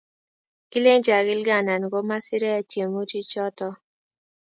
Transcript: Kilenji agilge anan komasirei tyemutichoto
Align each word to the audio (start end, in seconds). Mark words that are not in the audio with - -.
Kilenji 0.71 1.09
agilge 1.19 1.51
anan 1.59 1.83
komasirei 1.91 2.61
tyemutichoto 2.69 3.67